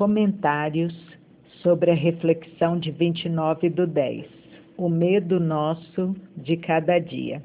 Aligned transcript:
Comentários 0.00 0.94
sobre 1.62 1.90
a 1.90 1.94
reflexão 1.94 2.78
de 2.78 2.90
29 2.90 3.68
do 3.68 3.86
10. 3.86 4.24
O 4.78 4.88
medo 4.88 5.38
nosso 5.38 6.16
de 6.34 6.56
cada 6.56 6.98
dia. 6.98 7.42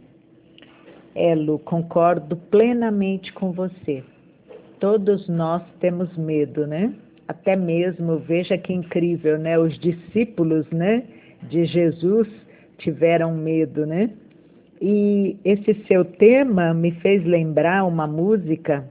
Elo, 1.13 1.59
concordo 1.59 2.37
plenamente 2.37 3.33
com 3.33 3.51
você. 3.51 4.01
Todos 4.79 5.27
nós 5.27 5.63
temos 5.81 6.15
medo, 6.17 6.65
né? 6.65 6.95
Até 7.27 7.57
mesmo, 7.57 8.19
veja 8.19 8.57
que 8.57 8.71
incrível, 8.71 9.37
né? 9.37 9.59
Os 9.59 9.77
discípulos, 9.77 10.65
né, 10.71 11.03
de 11.49 11.65
Jesus 11.65 12.29
tiveram 12.77 13.35
medo, 13.35 13.85
né? 13.85 14.11
E 14.81 15.35
esse 15.43 15.73
seu 15.89 16.05
tema 16.05 16.73
me 16.73 16.91
fez 17.01 17.21
lembrar 17.25 17.83
uma 17.83 18.07
música 18.07 18.89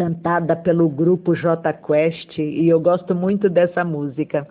cantada 0.00 0.56
pelo 0.56 0.88
grupo 0.88 1.34
J 1.34 1.74
Quest 1.74 2.38
e 2.38 2.66
eu 2.66 2.80
gosto 2.80 3.14
muito 3.14 3.50
dessa 3.50 3.84
música. 3.84 4.48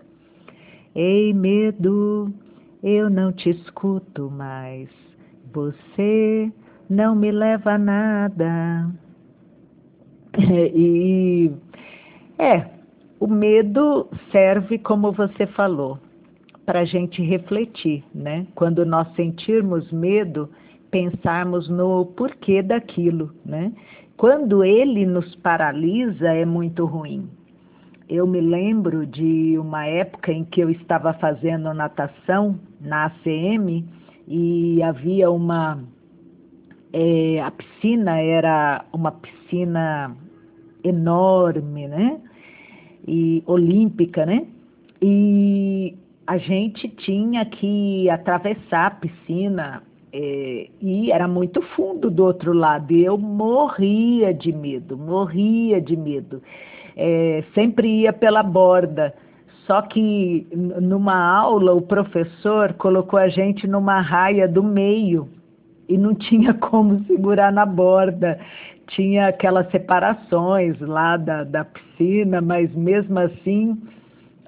Ei, 0.93 1.33
medo, 1.33 2.31
eu 2.83 3.09
não 3.09 3.31
te 3.31 3.49
escuto 3.49 4.29
mais. 4.29 4.87
Você 5.51 6.51
não 6.87 7.15
me 7.15 7.31
leva 7.31 7.71
a 7.71 7.77
nada. 7.79 8.91
E 10.37 11.51
é, 12.37 12.67
o 13.19 13.27
medo 13.27 14.07
serve 14.31 14.77
como 14.77 15.11
você 15.11 15.47
falou, 15.47 15.97
para 16.63 16.81
a 16.81 16.85
gente 16.85 17.23
refletir, 17.23 18.03
né? 18.13 18.45
Quando 18.53 18.85
nós 18.85 19.11
sentirmos 19.15 19.91
medo, 19.91 20.47
pensarmos 20.91 21.67
no 21.67 22.05
porquê 22.05 22.61
daquilo, 22.61 23.33
né? 23.43 23.73
Quando 24.19 24.65
ele 24.65 25.05
nos 25.05 25.33
paralisa, 25.37 26.27
é 26.27 26.43
muito 26.43 26.83
ruim. 26.83 27.29
Eu 28.09 28.27
me 28.27 28.41
lembro 28.41 29.05
de 29.05 29.57
uma 29.57 29.85
época 29.85 30.29
em 30.29 30.43
que 30.43 30.59
eu 30.59 30.69
estava 30.69 31.13
fazendo 31.13 31.73
natação 31.73 32.59
na 32.81 33.05
ACM 33.05 33.85
e 34.27 34.83
havia 34.83 35.31
uma. 35.31 35.81
É, 36.91 37.39
a 37.39 37.49
piscina 37.49 38.19
era 38.19 38.83
uma 38.91 39.13
piscina 39.13 40.13
enorme, 40.83 41.87
né? 41.87 42.19
E 43.07 43.41
olímpica, 43.45 44.25
né? 44.25 44.45
E 45.01 45.95
a 46.27 46.37
gente 46.37 46.89
tinha 46.89 47.45
que 47.45 48.09
atravessar 48.09 48.87
a 48.87 48.91
piscina 48.91 49.81
é, 50.11 50.67
e 50.81 51.11
era 51.11 51.27
muito 51.27 51.61
fundo 51.75 52.09
do 52.09 52.23
outro 52.23 52.53
lado, 52.53 52.91
e 52.91 53.03
eu 53.03 53.17
morria 53.17 54.33
de 54.33 54.51
medo, 54.51 54.97
morria 54.97 55.79
de 55.79 55.95
medo. 55.95 56.41
É, 56.95 57.43
sempre 57.53 58.01
ia 58.01 58.11
pela 58.11 58.43
borda. 58.43 59.13
Só 59.65 59.83
que 59.83 60.47
numa 60.51 61.15
aula 61.15 61.73
o 61.75 61.81
professor 61.81 62.73
colocou 62.73 63.19
a 63.19 63.29
gente 63.29 63.67
numa 63.67 64.01
raia 64.01 64.47
do 64.47 64.63
meio 64.63 65.29
e 65.87 65.95
não 65.95 66.15
tinha 66.15 66.53
como 66.57 67.03
segurar 67.05 67.53
na 67.53 67.65
borda. 67.65 68.39
Tinha 68.87 69.27
aquelas 69.27 69.69
separações 69.69 70.79
lá 70.79 71.15
da, 71.17 71.43
da 71.43 71.63
piscina, 71.63 72.41
mas 72.41 72.73
mesmo 72.73 73.19
assim 73.19 73.79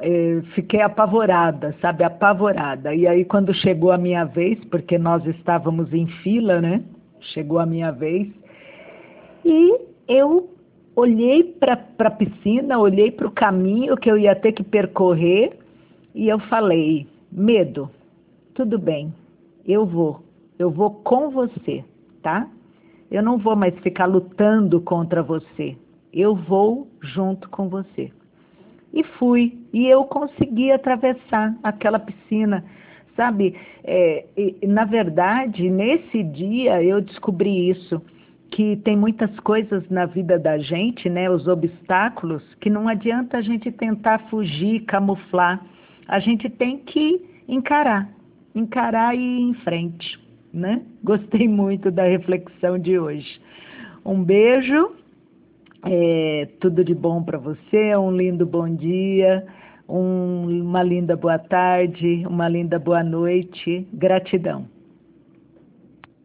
é, 0.02 0.42
fiquei 0.56 0.82
apavorada, 0.82 1.76
sabe, 1.80 2.04
apavorada. 2.04 2.94
E 2.94 3.08
aí 3.08 3.24
quando 3.24 3.54
chegou 3.54 3.92
a 3.92 3.98
minha 3.98 4.26
vez, 4.26 4.64
porque 4.66 4.98
nós 4.98 5.26
estávamos 5.26 5.94
em 5.94 6.08
fila, 6.24 6.60
né? 6.60 6.84
Chegou 7.34 7.60
a 7.60 7.66
minha 7.66 7.92
vez 7.92 8.28
e 9.46 9.80
eu 10.08 10.50
olhei 10.96 11.44
para 11.44 11.86
a 12.00 12.12
piscina, 12.12 12.80
olhei 12.80 13.12
para 13.12 13.28
o 13.28 13.32
caminho 13.32 13.96
que 13.96 14.10
eu 14.10 14.18
ia 14.18 14.36
ter 14.36 14.52
que 14.52 14.64
percorrer 14.64 15.58
e 16.16 16.28
eu 16.28 16.40
falei: 16.40 17.08
medo, 17.32 17.90
tudo 18.54 18.80
bem, 18.80 19.14
eu 19.66 19.86
vou, 19.86 20.24
eu 20.58 20.70
vou 20.70 20.92
com 20.92 21.30
você, 21.30 21.84
tá? 22.22 22.48
Eu 23.10 23.22
não 23.22 23.38
vou 23.38 23.56
mais 23.56 23.78
ficar 23.80 24.06
lutando 24.06 24.82
contra 24.82 25.22
você, 25.22 25.76
eu 26.12 26.36
vou 26.36 26.88
junto 27.02 27.50
com 27.50 27.70
você. 27.70 28.12
E 28.94 29.04
fui. 29.04 29.58
E 29.74 29.88
eu 29.88 30.04
consegui 30.06 30.72
atravessar 30.72 31.56
aquela 31.64 32.00
piscina. 32.00 32.64
Sabe, 33.16 33.56
é, 33.84 34.26
e, 34.38 34.68
na 34.68 34.86
verdade, 34.86 35.70
nesse 35.70 36.24
dia 36.24 36.82
eu 36.82 37.02
descobri 37.02 37.70
isso, 37.70 38.02
que 38.52 38.76
tem 38.78 38.98
muitas 38.98 39.38
coisas 39.40 39.88
na 39.90 40.06
vida 40.06 40.38
da 40.38 40.58
gente, 40.58 41.10
né, 41.10 41.30
os 41.30 41.48
obstáculos, 41.48 42.44
que 42.60 42.70
não 42.70 42.88
adianta 42.88 43.38
a 43.38 43.42
gente 43.42 43.72
tentar 43.72 44.20
fugir, 44.30 44.82
camuflar. 44.82 45.66
A 46.08 46.20
gente 46.20 46.50
tem 46.50 46.78
que 46.78 47.22
encarar, 47.48 48.10
encarar 48.54 49.16
e 49.16 49.20
ir 49.20 49.42
em 49.42 49.54
frente, 49.56 50.20
né? 50.54 50.82
Gostei 51.04 51.48
muito 51.48 51.90
da 51.90 52.04
reflexão 52.04 52.78
de 52.78 53.00
hoje. 53.00 53.40
Um 54.06 54.24
beijo 54.24 54.92
é, 55.94 56.48
tudo 56.62 56.86
de 56.86 56.96
bom 56.96 57.22
para 57.22 57.38
você, 57.38 57.94
um 57.98 58.16
lindo 58.16 58.46
bom 58.46 58.74
dia, 58.74 59.46
um, 59.90 60.62
uma 60.62 60.82
linda 60.82 61.18
boa 61.18 61.38
tarde, 61.38 62.26
uma 62.26 62.48
linda 62.48 62.80
boa 62.80 63.04
noite. 63.04 63.86
Gratidão. 63.92 64.66